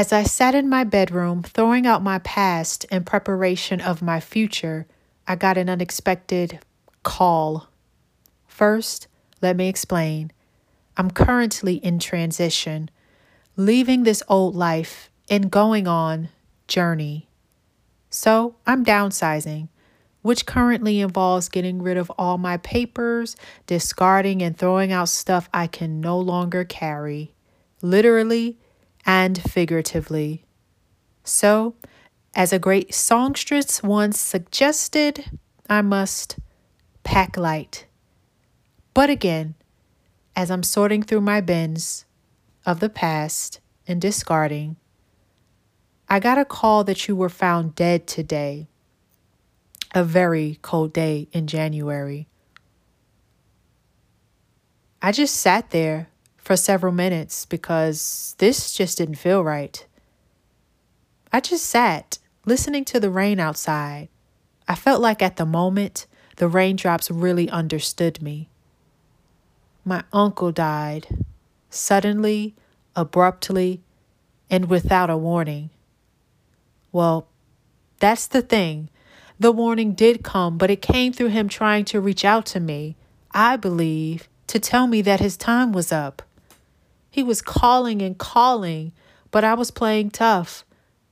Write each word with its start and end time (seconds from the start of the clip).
As 0.00 0.14
I 0.14 0.22
sat 0.22 0.54
in 0.54 0.66
my 0.66 0.84
bedroom, 0.84 1.42
throwing 1.42 1.86
out 1.86 2.02
my 2.02 2.20
past 2.20 2.84
in 2.84 3.04
preparation 3.04 3.82
of 3.82 4.00
my 4.00 4.18
future, 4.18 4.86
I 5.28 5.36
got 5.36 5.58
an 5.58 5.68
unexpected 5.68 6.58
call. 7.02 7.68
First, 8.46 9.08
let 9.42 9.56
me 9.56 9.68
explain. 9.68 10.32
I'm 10.96 11.10
currently 11.10 11.74
in 11.74 11.98
transition, 11.98 12.88
leaving 13.56 14.04
this 14.04 14.22
old 14.26 14.54
life 14.54 15.10
and 15.28 15.50
going 15.50 15.86
on 15.86 16.30
journey. 16.66 17.28
So, 18.08 18.54
I'm 18.66 18.86
downsizing, 18.86 19.68
which 20.22 20.46
currently 20.46 21.00
involves 21.00 21.50
getting 21.50 21.82
rid 21.82 21.98
of 21.98 22.10
all 22.16 22.38
my 22.38 22.56
papers, 22.56 23.36
discarding 23.66 24.40
and 24.40 24.56
throwing 24.56 24.92
out 24.92 25.10
stuff 25.10 25.50
I 25.52 25.66
can 25.66 26.00
no 26.00 26.18
longer 26.18 26.64
carry, 26.64 27.34
literally 27.82 28.56
and 29.04 29.40
figuratively. 29.42 30.44
So, 31.24 31.74
as 32.34 32.52
a 32.52 32.58
great 32.58 32.94
songstress 32.94 33.82
once 33.82 34.18
suggested, 34.18 35.38
I 35.68 35.82
must 35.82 36.38
pack 37.02 37.36
light. 37.36 37.86
But 38.94 39.10
again, 39.10 39.54
as 40.36 40.50
I'm 40.50 40.62
sorting 40.62 41.02
through 41.02 41.22
my 41.22 41.40
bins 41.40 42.04
of 42.64 42.80
the 42.80 42.88
past 42.88 43.60
and 43.86 44.00
discarding, 44.00 44.76
I 46.08 46.18
got 46.18 46.38
a 46.38 46.44
call 46.44 46.84
that 46.84 47.08
you 47.08 47.16
were 47.16 47.28
found 47.28 47.74
dead 47.74 48.06
today. 48.06 48.68
A 49.92 50.04
very 50.04 50.58
cold 50.62 50.92
day 50.92 51.28
in 51.32 51.46
January. 51.46 52.28
I 55.02 55.12
just 55.12 55.36
sat 55.36 55.70
there 55.70 56.09
for 56.50 56.56
several 56.56 56.92
minutes 56.92 57.46
because 57.46 58.34
this 58.38 58.74
just 58.74 58.98
didn't 58.98 59.14
feel 59.14 59.44
right. 59.44 59.86
I 61.32 61.38
just 61.38 61.64
sat, 61.64 62.18
listening 62.44 62.84
to 62.86 62.98
the 62.98 63.08
rain 63.08 63.38
outside. 63.38 64.08
I 64.66 64.74
felt 64.74 65.00
like 65.00 65.22
at 65.22 65.36
the 65.36 65.46
moment, 65.46 66.08
the 66.38 66.48
raindrops 66.48 67.08
really 67.08 67.48
understood 67.48 68.20
me. 68.20 68.48
My 69.84 70.02
uncle 70.12 70.50
died, 70.50 71.24
suddenly, 71.70 72.56
abruptly, 72.96 73.80
and 74.50 74.68
without 74.68 75.08
a 75.08 75.16
warning. 75.16 75.70
Well, 76.90 77.28
that's 78.00 78.26
the 78.26 78.42
thing. 78.42 78.88
The 79.38 79.52
warning 79.52 79.92
did 79.92 80.24
come, 80.24 80.58
but 80.58 80.68
it 80.68 80.82
came 80.82 81.12
through 81.12 81.28
him 81.28 81.48
trying 81.48 81.84
to 81.84 82.00
reach 82.00 82.24
out 82.24 82.44
to 82.46 82.58
me, 82.58 82.96
I 83.30 83.54
believe, 83.54 84.28
to 84.48 84.58
tell 84.58 84.88
me 84.88 85.00
that 85.02 85.20
his 85.20 85.36
time 85.36 85.70
was 85.70 85.92
up. 85.92 86.22
He 87.10 87.22
was 87.22 87.42
calling 87.42 88.00
and 88.00 88.16
calling, 88.16 88.92
but 89.30 89.44
I 89.44 89.54
was 89.54 89.70
playing 89.70 90.10
tough. 90.10 90.64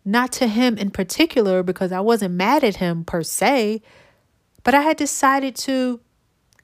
Not 0.04 0.32
to 0.32 0.46
him 0.46 0.78
in 0.78 0.90
particular, 0.90 1.62
because 1.62 1.92
I 1.92 2.00
wasn't 2.00 2.34
mad 2.34 2.64
at 2.64 2.76
him 2.76 3.04
per 3.04 3.22
se, 3.22 3.82
but 4.62 4.74
I 4.74 4.82
had 4.82 4.96
decided 4.96 5.56
to 5.56 6.00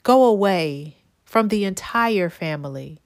go 0.03 0.25
away 0.25 0.99
from 1.25 1.49
the 1.49 1.65
entire 1.65 2.31
family 2.31 3.01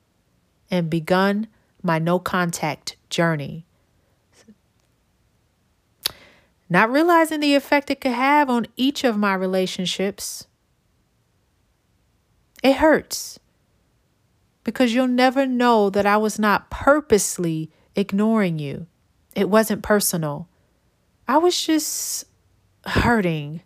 and 0.70 0.91
begun 0.91 1.47
my 1.83 1.98
no 1.98 2.19
contact 2.19 2.97
journey. 3.09 3.65
Not 6.69 6.91
realizing 6.91 7.41
the 7.41 7.55
effect 7.55 7.91
it 7.91 8.01
could 8.01 8.13
have 8.13 8.51
on 8.51 8.67
each 8.77 9.03
of 9.03 9.17
my 9.17 9.33
relationships. 9.35 10.47
It 12.63 12.77
hurts 12.77 13.39
because 14.69 14.92
you'll 14.92 15.08
never 15.08 15.47
know 15.47 15.88
that 15.88 16.05
I 16.05 16.19
was 16.19 16.38
not 16.38 16.69
purposely 16.69 17.70
ignoring 17.97 18.58
you. 18.58 18.86
It 19.34 19.48
wasn't 19.48 19.83
personal. 19.83 20.47
I 21.27 21.38
was 21.38 21.58
just 21.58 22.27
hurting, 22.84 23.62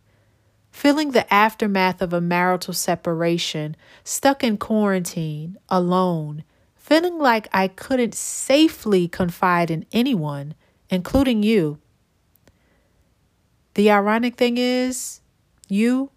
feeling 0.70 1.10
the 1.10 1.34
aftermath 1.34 2.02
of 2.02 2.12
a 2.12 2.20
marital 2.20 2.72
separation, 2.72 3.74
stuck 4.04 4.44
in 4.44 4.58
quarantine, 4.58 5.56
alone, 5.68 6.44
feeling 6.76 7.18
like 7.18 7.48
I 7.52 7.66
couldn't 7.66 8.14
safely 8.14 9.08
confide 9.08 9.72
in 9.72 9.86
anyone, 9.90 10.54
including 10.88 11.42
you. 11.42 11.80
The 13.74 13.90
ironic 13.90 14.36
thing 14.36 14.56
is, 14.56 15.20
you, 15.68 16.12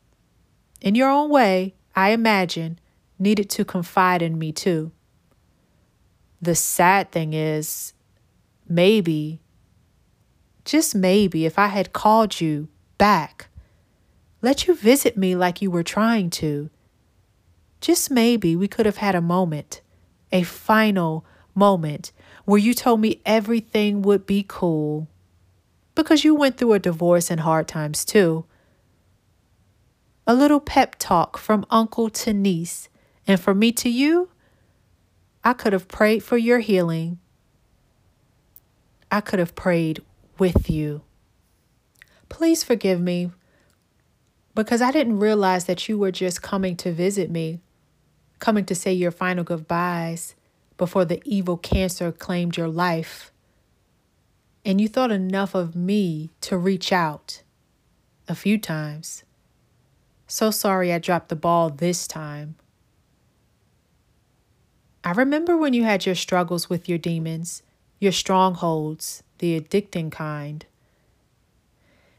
in 0.79 0.94
your 0.94 1.09
own 1.09 1.31
way, 1.31 1.74
I 1.95 2.12
imagine, 2.12 2.78
needed 3.18 3.50
to 3.52 3.66
confide 3.66 4.22
in 4.22 4.38
me 4.38 4.52
too. 4.52 4.92
The 6.42 6.56
sad 6.56 7.12
thing 7.12 7.34
is, 7.34 7.94
maybe, 8.68 9.42
just 10.64 10.96
maybe, 10.96 11.46
if 11.46 11.58
I 11.58 11.68
had 11.68 11.94
called 11.94 12.42
you 12.42 12.68
back, 12.98 13.48
let 14.42 14.68
you 14.68 14.75
visit 14.75 15.18
me 15.18 15.36
like 15.36 15.62
you 15.62 15.72
were 15.72 15.84
trying 15.84 16.30
to, 16.31 16.70
just 17.81 18.12
maybe 18.12 18.56
we 18.56 18.68
could 18.68 18.86
have 18.86 18.98
had 18.98 19.16
a 19.16 19.22
moment, 19.22 19.81
a 20.31 20.44
final 20.44 21.25
moment 21.54 22.12
where 22.46 22.59
you 22.59 22.74
told 22.74 23.00
me 23.00 23.22
everything 23.25 24.02
would 24.02 24.25
be 24.25 24.46
cool 24.48 25.08
because 25.96 26.24
you 26.24 26.36
went 26.36 26.58
through 26.58 26.74
a 26.74 26.80
divorce 26.80 27.31
and 27.31 27.42
hard 27.42 27.68
times 27.68 28.04
too. 28.04 28.46
A 30.28 30.36
little 30.36 30.59
pep 30.59 30.96
talk 31.00 31.38
from 31.38 31.66
uncle 31.70 32.09
to 32.09 32.34
niece 32.34 32.90
and 33.28 33.40
for 33.40 33.53
me 33.53 33.72
to 33.74 33.90
you, 33.90 34.30
I 35.44 35.53
could 35.53 35.74
have 35.74 35.88
prayed 35.88 36.24
for 36.24 36.38
your 36.38 36.59
healing. 36.59 37.19
I 39.12 39.22
could 39.22 39.40
have 39.40 39.56
prayed 39.56 40.02
with 40.38 40.69
you. 40.69 41.02
Please 42.30 42.63
forgive 42.63 43.00
me 43.00 43.31
because 44.56 44.81
I 44.81 44.91
didn't 44.91 45.19
realize 45.19 45.66
that 45.66 45.88
you 45.88 45.97
were 45.97 46.12
just 46.12 46.41
coming 46.41 46.75
to 46.78 46.91
visit 46.91 47.30
me, 47.30 47.59
coming 48.40 48.66
to 48.66 48.75
say 48.75 48.94
your 48.94 49.12
final 49.12 49.44
goodbyes 49.44 50.36
before 50.78 51.06
the 51.06 51.22
evil 51.25 51.57
cancer 51.57 52.12
claimed 52.12 52.57
your 52.57 52.68
life. 52.68 53.31
And 54.63 54.81
you 54.81 54.88
thought 54.88 55.12
enough 55.12 55.53
of 55.53 55.75
me 55.75 56.31
to 56.42 56.57
reach 56.57 56.92
out 56.92 57.44
a 58.28 58.36
few 58.36 58.57
times. 58.57 59.24
So 60.28 60.50
sorry 60.50 60.92
I 60.92 60.97
dropped 60.97 61.30
the 61.30 61.36
ball 61.36 61.69
this 61.69 62.07
time. 62.07 62.56
I 65.06 65.12
remember 65.12 65.56
when 65.56 65.74
you 65.74 65.84
had 65.84 66.08
your 66.08 66.16
struggles 66.16 66.68
with 66.68 66.90
your 66.90 66.98
demons, 66.98 67.62
your 68.00 68.12
strongholds, 68.12 69.22
the 69.38 69.62
addicting 69.62 70.12
kind. 70.12 70.66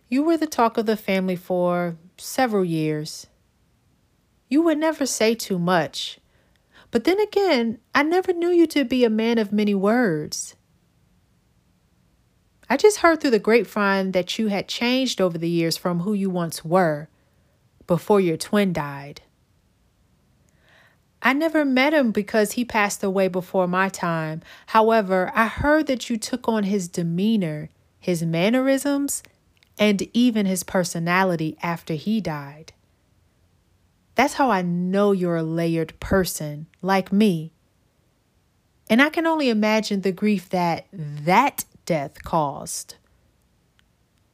You 0.08 0.22
were 0.22 0.36
the 0.36 0.46
talk 0.46 0.78
of 0.78 0.86
the 0.86 0.96
family 0.96 1.34
for 1.34 1.96
several 2.16 2.64
years. 2.64 3.26
You 4.48 4.62
would 4.62 4.78
never 4.78 5.04
say 5.04 5.34
too 5.34 5.58
much. 5.58 6.20
But 6.92 7.02
then 7.02 7.18
again, 7.18 7.78
I 7.92 8.04
never 8.04 8.32
knew 8.32 8.50
you 8.50 8.68
to 8.68 8.84
be 8.84 9.04
a 9.04 9.10
man 9.10 9.38
of 9.38 9.52
many 9.52 9.74
words. 9.74 10.54
I 12.70 12.76
just 12.76 12.98
heard 12.98 13.20
through 13.20 13.30
the 13.30 13.40
grapevine 13.40 14.12
that 14.12 14.38
you 14.38 14.46
had 14.46 14.68
changed 14.68 15.20
over 15.20 15.36
the 15.36 15.50
years 15.50 15.76
from 15.76 16.00
who 16.00 16.12
you 16.12 16.30
once 16.30 16.64
were 16.64 17.08
before 17.88 18.20
your 18.20 18.36
twin 18.36 18.72
died. 18.72 19.22
I 21.26 21.32
never 21.32 21.64
met 21.64 21.92
him 21.92 22.12
because 22.12 22.52
he 22.52 22.64
passed 22.64 23.02
away 23.02 23.26
before 23.26 23.66
my 23.66 23.88
time. 23.88 24.42
However, 24.66 25.32
I 25.34 25.48
heard 25.48 25.88
that 25.88 26.08
you 26.08 26.16
took 26.16 26.46
on 26.46 26.62
his 26.62 26.86
demeanor, 26.86 27.68
his 27.98 28.22
mannerisms, 28.22 29.24
and 29.76 30.08
even 30.12 30.46
his 30.46 30.62
personality 30.62 31.58
after 31.60 31.94
he 31.94 32.20
died. 32.20 32.72
That's 34.14 34.34
how 34.34 34.52
I 34.52 34.62
know 34.62 35.10
you're 35.10 35.34
a 35.34 35.42
layered 35.42 35.98
person, 35.98 36.68
like 36.80 37.12
me. 37.12 37.50
And 38.88 39.02
I 39.02 39.10
can 39.10 39.26
only 39.26 39.48
imagine 39.48 40.02
the 40.02 40.12
grief 40.12 40.48
that 40.50 40.86
that 40.92 41.64
death 41.86 42.22
caused, 42.22 42.94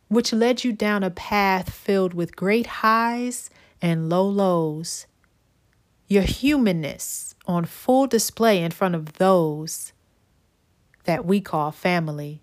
which 0.08 0.34
led 0.34 0.62
you 0.62 0.74
down 0.74 1.02
a 1.02 1.10
path 1.10 1.70
filled 1.70 2.12
with 2.12 2.36
great 2.36 2.66
highs 2.66 3.48
and 3.80 4.10
low 4.10 4.28
lows 4.28 5.06
your 6.12 6.22
humanness 6.22 7.34
on 7.46 7.64
full 7.64 8.06
display 8.06 8.62
in 8.62 8.70
front 8.70 8.94
of 8.94 9.14
those 9.14 9.94
that 11.04 11.24
we 11.24 11.40
call 11.40 11.72
family. 11.72 12.42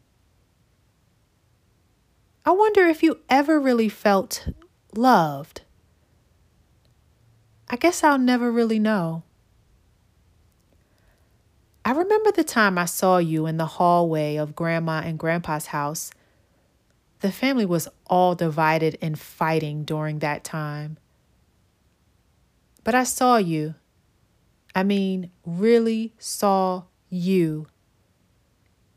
I 2.44 2.52
wonder 2.52 2.88
if 2.88 3.04
you 3.04 3.20
ever 3.30 3.60
really 3.60 3.88
felt 3.88 4.50
loved. 4.96 5.62
I 7.70 7.76
guess 7.76 8.04
I'll 8.04 8.18
never 8.18 8.52
really 8.52 8.80
know. 8.80 9.22
I 11.86 11.92
remember 11.92 12.32
the 12.32 12.44
time 12.44 12.80
I 12.80 12.86
saw 12.86 13.20
you 13.20 13.46
in 13.46 13.58
the 13.58 13.68
hallway 13.68 14.38
of 14.38 14.56
Grandma 14.56 15.04
and 15.06 15.20
Grandpa's 15.20 15.68
house. 15.68 16.10
The 17.20 17.32
family 17.32 17.68
was 17.68 17.88
all 18.08 18.34
divided 18.34 18.98
and 19.00 19.20
fighting 19.20 19.84
during 19.84 20.20
that 20.20 20.44
time. 20.44 20.98
But 22.84 22.96
I 22.96 23.04
saw 23.04 23.38
you. 23.38 23.76
I 24.74 24.84
mean, 24.84 25.32
really 25.46 26.14
saw 26.18 26.84
you. 27.10 27.68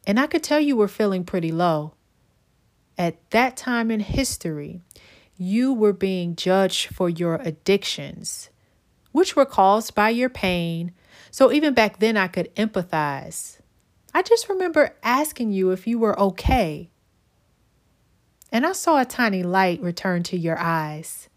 And 0.06 0.18
I 0.18 0.26
could 0.26 0.42
tell 0.42 0.60
you 0.60 0.76
were 0.76 0.88
feeling 0.88 1.24
pretty 1.24 1.52
low. 1.52 1.94
At 2.98 3.30
that 3.30 3.56
time 3.56 3.90
in 3.90 4.00
history, 4.00 4.80
you 5.36 5.72
were 5.72 5.92
being 5.92 6.36
judged 6.36 6.94
for 6.94 7.08
your 7.08 7.36
addictions, 7.36 8.50
which 9.12 9.34
were 9.34 9.46
caused 9.46 9.94
by 9.94 10.10
your 10.10 10.28
pain. 10.28 10.92
So 11.30 11.52
even 11.52 11.74
back 11.74 11.98
then, 11.98 12.16
I 12.16 12.28
could 12.28 12.54
empathize. 12.54 13.58
I 14.14 14.22
just 14.22 14.48
remember 14.48 14.94
asking 15.02 15.52
you 15.52 15.70
if 15.70 15.86
you 15.86 15.98
were 15.98 16.18
okay. 16.20 16.90
And 18.50 18.66
I 18.66 18.72
saw 18.72 19.00
a 19.00 19.06
tiny 19.06 19.42
light 19.42 19.80
return 19.80 20.22
to 20.24 20.36
your 20.36 20.58
eyes. 20.58 21.28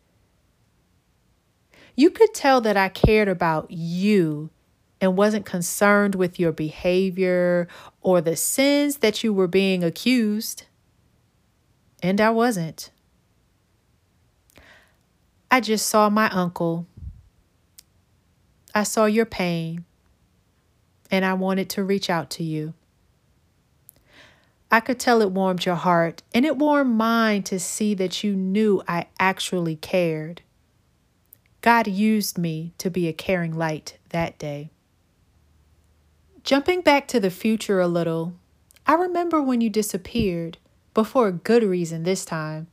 You 1.96 2.10
could 2.10 2.34
tell 2.34 2.62
that 2.62 2.76
I 2.76 2.90
cared 2.90 3.28
about 3.28 3.72
you 3.72 4.50
and 5.00 5.18
wasn't 5.18 5.46
concerned 5.46 6.16
with 6.16 6.40
your 6.40 6.52
behavior 6.52 7.68
or 8.02 8.22
the 8.22 8.36
sins 8.36 8.98
that 8.98 9.24
you 9.24 9.34
were 9.34 9.48
being 9.48 9.84
accused. 9.84 10.66
And 12.02 12.20
I 12.20 12.30
wasn't. 12.30 12.92
I 15.50 15.62
just 15.62 15.88
saw 15.88 16.10
my 16.10 16.30
uncle. 16.30 16.86
I 18.74 18.84
saw 18.84 19.06
your 19.06 19.26
pain, 19.26 19.86
and 21.10 21.24
I 21.24 21.34
wanted 21.34 21.70
to 21.72 21.84
reach 21.84 22.10
out 22.10 22.30
to 22.32 22.44
you. 22.44 22.74
I 24.70 24.82
could 24.82 25.00
tell 25.00 25.22
it 25.22 25.32
warmed 25.32 25.66
your 25.66 25.76
heart, 25.76 26.24
and 26.34 26.46
it 26.46 26.58
warmed 26.58 26.96
mine 26.96 27.44
to 27.44 27.60
see 27.60 27.94
that 27.94 28.22
you 28.22 28.36
knew 28.36 28.82
I 28.86 29.08
actually 29.18 29.78
cared. 29.78 30.42
God 31.66 31.88
used 31.88 32.38
me 32.38 32.74
to 32.78 32.92
be 32.92 33.08
a 33.08 33.12
caring 33.12 33.58
light 33.58 33.98
that 34.10 34.38
day. 34.38 34.70
Jumping 36.44 36.82
back 36.82 37.08
to 37.08 37.20
the 37.20 37.32
future 37.32 37.80
a 37.80 37.88
little, 37.88 38.36
I 38.86 38.94
remember 38.94 39.42
when 39.42 39.62
you 39.62 39.72
disappeared, 39.72 40.60
but 40.94 41.06
for 41.06 41.28
a 41.28 41.32
good 41.32 41.64
reason 41.64 42.04
this 42.04 42.24
time. 42.24 42.68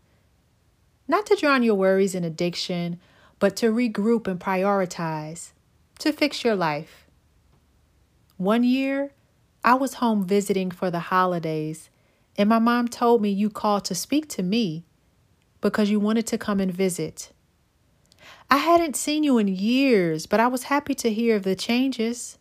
Not 1.08 1.24
to 1.24 1.36
drown 1.36 1.62
your 1.62 1.74
worries 1.74 2.14
in 2.14 2.22
addiction, 2.22 3.00
but 3.38 3.56
to 3.56 3.72
regroup 3.72 4.26
and 4.26 4.38
prioritize, 4.38 5.52
to 6.00 6.12
fix 6.12 6.44
your 6.44 6.54
life. 6.54 7.06
One 8.36 8.62
year, 8.62 9.12
I 9.64 9.72
was 9.72 9.94
home 9.94 10.26
visiting 10.26 10.70
for 10.70 10.90
the 10.90 11.00
holidays, 11.00 11.88
and 12.36 12.46
my 12.46 12.58
mom 12.58 12.88
told 12.88 13.22
me 13.22 13.30
you 13.30 13.48
called 13.48 13.86
to 13.86 13.94
speak 13.94 14.28
to 14.28 14.42
me 14.42 14.84
because 15.62 15.90
you 15.90 15.98
wanted 15.98 16.26
to 16.26 16.36
come 16.36 16.60
and 16.60 16.70
visit. 16.70 17.31
I 18.50 18.58
hadn't 18.58 18.96
seen 18.96 19.24
you 19.24 19.38
in 19.38 19.48
years, 19.48 20.26
but 20.26 20.40
I 20.40 20.46
was 20.46 20.64
happy 20.64 20.94
to 20.96 21.12
hear 21.12 21.36
of 21.36 21.42
the 21.42 21.56
changes. 21.56 22.38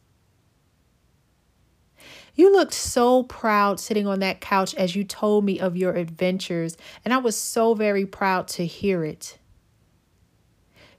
You 2.35 2.51
looked 2.51 2.73
so 2.73 3.23
proud 3.23 3.79
sitting 3.79 4.07
on 4.07 4.19
that 4.19 4.41
couch 4.41 4.73
as 4.75 4.95
you 4.95 5.03
told 5.03 5.43
me 5.45 5.59
of 5.59 5.75
your 5.75 5.93
adventures, 5.93 6.77
and 7.03 7.13
I 7.13 7.17
was 7.17 7.35
so 7.35 7.73
very 7.73 8.05
proud 8.05 8.47
to 8.49 8.65
hear 8.65 9.03
it. 9.03 9.37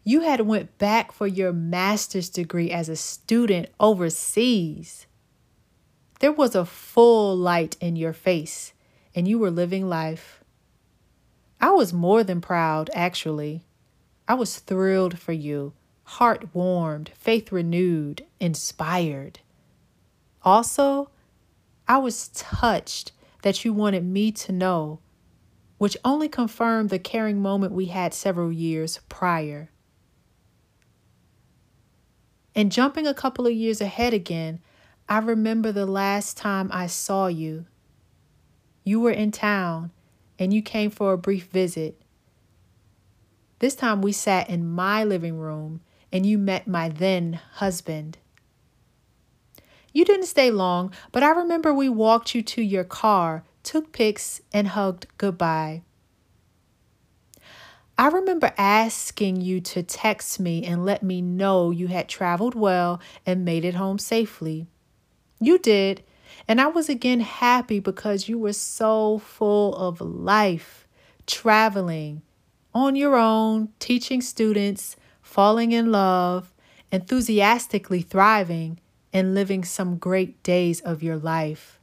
You 0.05 0.21
had 0.23 0.43
went 0.43 0.79
back 0.79 1.12
for 1.12 1.27
your 1.27 1.53
master's 1.53 2.29
degree 2.29 2.71
as 2.71 2.89
a 2.89 2.97
student 2.97 3.69
overseas. 3.79 5.06
There 6.21 6.33
was 6.33 6.55
a 6.55 6.65
full 6.65 7.37
light 7.37 7.77
in 7.81 7.97
your 7.97 8.12
face, 8.12 8.73
and 9.15 9.27
you 9.27 9.39
were 9.39 9.50
living 9.50 9.89
life. 9.89 10.43
I 11.61 11.71
was 11.71 11.93
more 11.93 12.25
than 12.25 12.41
proud, 12.41 12.91
actually. 12.94 13.62
I 14.32 14.34
was 14.34 14.61
thrilled 14.61 15.19
for 15.19 15.32
you, 15.32 15.75
heart 16.05 16.55
warmed, 16.55 17.11
faith 17.14 17.52
renewed, 17.52 18.25
inspired. 18.40 19.40
Also, 20.43 21.11
I 21.87 21.99
was 21.99 22.29
touched 22.29 23.12
that 23.43 23.62
you 23.62 23.75
wanted 23.75 24.06
me 24.06 24.32
to 24.32 24.50
know, 24.50 25.00
which 25.76 25.99
only 26.02 26.31
confirmed 26.31 26.88
the 26.88 26.99
caring 26.99 27.43
moment 27.43 27.75
we 27.75 27.84
had 27.93 28.14
several 28.14 28.50
years 28.50 29.00
prior. 29.11 29.69
And 32.55 32.73
jumping 32.73 33.06
a 33.06 33.12
couple 33.12 33.46
of 33.46 33.52
years 33.52 33.82
ahead 33.82 34.14
again, 34.14 34.61
I 35.11 35.19
remember 35.19 35.73
the 35.73 35.84
last 35.84 36.38
time 36.38 36.70
I 36.73 36.87
saw 36.87 37.26
you. 37.26 37.67
You 38.82 38.99
were 38.99 39.11
in 39.11 39.31
town 39.31 39.90
and 40.38 40.55
you 40.55 40.62
came 40.62 40.88
for 40.88 41.12
a 41.12 41.19
brief 41.19 41.49
visit. 41.49 42.01
This 43.62 43.76
time 43.76 44.03
we 44.03 44.11
sat 44.11 44.50
in 44.50 44.69
my 44.69 45.05
living 45.05 45.38
room 45.38 45.82
and 46.11 46.26
you 46.26 46.37
met 46.37 46.67
my 46.67 46.88
then 46.88 47.38
husband. 47.53 48.19
You 49.93 50.05
didn't 50.05 50.26
stay 50.26 50.50
long, 50.50 50.93
but 51.12 51.23
I 51.23 51.31
remember 51.31 51.73
we 51.73 51.88
walked 51.88 52.35
you 52.35 52.43
to 52.43 52.61
your 52.61 52.82
car, 52.82 53.44
took 53.62 53.93
pics, 53.93 54.41
and 54.53 54.67
hugged 54.67 55.06
goodbye. 55.17 55.82
I 57.97 58.09
remember 58.09 58.53
asking 58.59 59.43
you 59.43 59.61
to 59.61 59.85
text 59.85 60.41
me 60.41 60.65
and 60.65 60.85
let 60.85 61.05
me 61.05 61.23
know 61.23 61.70
you 61.70 61.87
had 61.87 62.08
traveled 62.08 62.56
well 62.56 63.00
and 63.25 63.44
made 63.44 63.65
it 63.65 63.75
home 63.75 64.00
safely. 64.00 64.67
You 65.41 65.61
did, 65.61 66.03
and 66.49 66.61
I 66.61 66.67
was 66.67 66.88
again 66.88 67.20
happy 67.20 67.79
because 67.79 68.29
you 68.29 68.41
were 68.41 68.55
so 68.55 69.19
full 69.20 69.76
of 69.76 70.00
life, 70.00 70.88
traveling 71.29 72.23
on 72.74 72.96
your 72.96 73.16
own, 73.16 73.69
teaching 73.78 74.20
students, 74.20 74.96
falling 75.20 75.72
in 75.72 75.92
love, 75.92 76.52
enthusiastically 76.90 78.02
thriving, 78.02 78.78
and 79.12 79.34
living 79.34 79.64
some 79.64 79.96
great 79.98 80.42
days 80.42 80.80
of 80.80 81.02
your 81.02 81.16
life. 81.16 81.78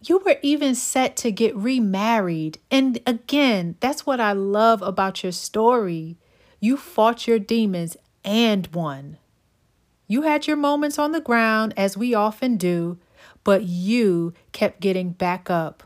You 0.00 0.18
were 0.18 0.38
even 0.42 0.74
set 0.74 1.16
to 1.18 1.32
get 1.32 1.56
remarried. 1.56 2.58
And 2.70 3.00
again, 3.06 3.76
that's 3.80 4.06
what 4.06 4.20
I 4.20 4.32
love 4.32 4.80
about 4.82 5.22
your 5.22 5.32
story. 5.32 6.16
You 6.60 6.76
fought 6.76 7.26
your 7.26 7.38
demons 7.38 7.96
and 8.24 8.66
won. 8.68 9.18
You 10.06 10.22
had 10.22 10.46
your 10.46 10.56
moments 10.56 10.98
on 10.98 11.12
the 11.12 11.20
ground, 11.20 11.74
as 11.76 11.96
we 11.96 12.14
often 12.14 12.56
do, 12.56 12.98
but 13.44 13.64
you 13.64 14.32
kept 14.52 14.80
getting 14.80 15.10
back 15.10 15.50
up. 15.50 15.82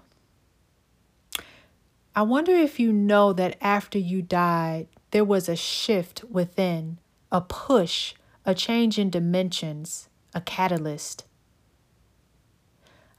I 2.14 2.22
wonder 2.22 2.52
if 2.52 2.78
you 2.78 2.92
know 2.92 3.32
that 3.32 3.56
after 3.60 3.98
you 3.98 4.22
died, 4.22 4.88
there 5.12 5.24
was 5.24 5.48
a 5.48 5.56
shift 5.56 6.24
within, 6.24 6.98
a 7.30 7.40
push 7.40 8.14
a 8.44 8.54
change 8.54 8.98
in 8.98 9.10
dimensions, 9.10 10.08
a 10.34 10.40
catalyst. 10.40 11.24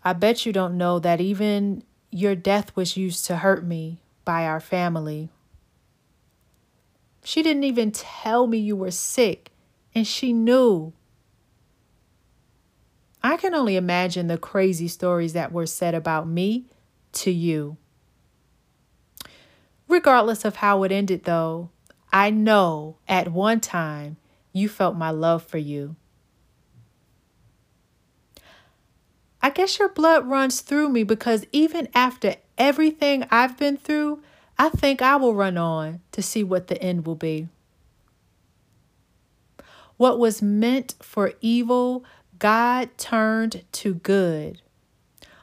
I 0.04 0.14
bet 0.14 0.46
you 0.46 0.52
don't 0.52 0.78
know 0.78 1.00
that 1.00 1.22
even 1.22 1.84
your 2.12 2.36
death 2.36 2.76
was 2.76 2.98
used 2.98 3.26
to 3.26 3.38
hurt 3.38 3.66
me 3.66 4.02
by 4.26 4.46
our 4.46 4.60
family. 4.60 5.30
She 7.24 7.42
didn't 7.42 7.64
even 7.64 7.92
tell 7.92 8.48
me 8.48 8.58
you 8.58 8.76
were 8.76 8.92
sick, 8.92 9.52
and 9.96 10.06
she 10.06 10.34
knew. 10.34 10.92
I 13.24 13.38
can 13.38 13.56
only 13.56 13.78
imagine 13.78 14.28
the 14.28 14.38
crazy 14.38 14.90
stories 14.90 15.32
that 15.32 15.54
were 15.54 15.66
said 15.66 15.96
about 15.96 16.28
me 16.28 16.66
to 17.14 17.32
you. 17.32 17.78
Regardless 19.94 20.44
of 20.44 20.56
how 20.56 20.82
it 20.82 20.92
ended, 20.92 21.26
though, 21.26 21.70
I 22.12 22.32
know 22.32 22.98
at 23.08 23.32
one 23.32 23.60
time 23.60 24.18
you 24.52 24.68
felt 24.68 24.96
my 24.96 25.12
love 25.12 25.44
for 25.44 25.60
you. 25.60 25.96
I 29.40 29.52
guess 29.52 29.78
your 29.78 29.90
blood 29.90 30.26
runs 30.26 30.62
through 30.62 30.90
me 30.90 31.04
because 31.04 31.46
even 31.52 31.90
after 31.94 32.38
everything 32.58 33.28
I've 33.30 33.56
been 33.56 33.78
through, 33.78 34.24
I 34.58 34.70
think 34.70 35.04
I 35.04 35.16
will 35.16 35.36
run 35.36 35.60
on 35.60 36.02
to 36.14 36.24
see 36.24 36.44
what 36.44 36.70
the 36.70 36.82
end 36.82 37.06
will 37.06 37.14
be. 37.14 37.50
What 39.98 40.18
was 40.18 40.42
meant 40.42 40.96
for 41.04 41.34
evil, 41.40 42.04
God 42.40 42.98
turned 42.98 43.64
to 43.74 43.94
good. 43.94 44.60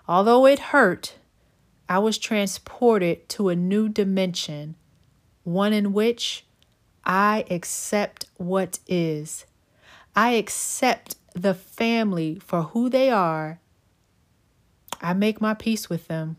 Although 0.08 0.44
it 0.46 0.58
hurt, 0.58 1.14
I 1.90 1.98
was 1.98 2.18
transported 2.18 3.28
to 3.30 3.48
a 3.48 3.56
new 3.56 3.88
dimension, 3.88 4.76
one 5.42 5.72
in 5.72 5.92
which 5.92 6.44
I 7.04 7.44
accept 7.50 8.26
what 8.36 8.78
is. 8.86 9.44
I 10.14 10.34
accept 10.34 11.16
the 11.34 11.52
family 11.52 12.38
for 12.46 12.62
who 12.62 12.90
they 12.90 13.10
are. 13.10 13.58
I 15.02 15.14
make 15.14 15.40
my 15.40 15.52
peace 15.52 15.90
with 15.90 16.06
them. 16.06 16.36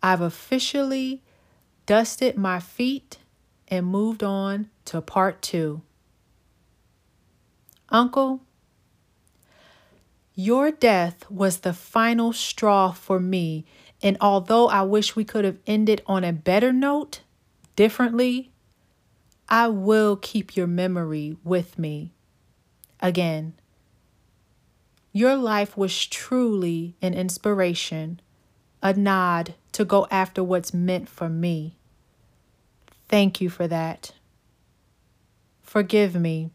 I've 0.00 0.20
officially 0.20 1.20
dusted 1.84 2.38
my 2.38 2.60
feet 2.60 3.18
and 3.66 3.86
moved 3.86 4.22
on 4.22 4.70
to 4.84 5.00
part 5.00 5.42
two. 5.42 5.82
Uncle, 7.88 8.42
your 10.34 10.70
death 10.70 11.30
was 11.30 11.58
the 11.60 11.72
final 11.74 12.32
straw 12.32 12.92
for 12.92 13.20
me, 13.20 13.64
and 14.02 14.16
although 14.20 14.68
I 14.68 14.82
wish 14.82 15.16
we 15.16 15.24
could 15.24 15.44
have 15.44 15.58
ended 15.66 16.02
on 16.06 16.24
a 16.24 16.32
better 16.32 16.72
note, 16.72 17.20
differently, 17.76 18.50
I 19.48 19.68
will 19.68 20.16
keep 20.16 20.56
your 20.56 20.66
memory 20.66 21.36
with 21.44 21.78
me. 21.78 22.12
Again, 23.00 23.54
Your 25.12 25.36
life 25.36 25.76
was 25.76 26.06
truly 26.06 26.96
an 27.02 27.14
inspiration, 27.14 28.20
a 28.82 28.94
nod 28.94 29.54
to 29.72 29.84
go 29.84 30.06
after 30.10 30.42
what's 30.42 30.72
meant 30.74 31.08
for 31.08 31.28
me. 31.28 31.76
Thank 33.08 33.40
you 33.40 33.50
for 33.50 33.68
that. 33.68 34.12
Forgive 35.62 36.14
me. 36.14 36.50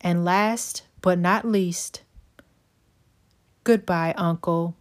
And 0.00 0.24
last 0.24 0.82
but 1.02 1.18
not 1.18 1.44
least, 1.44 2.02
goodbye, 3.64 4.14
Uncle. 4.16 4.76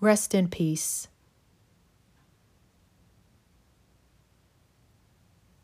Rest 0.00 0.34
in 0.34 0.48
peace. 0.48 1.08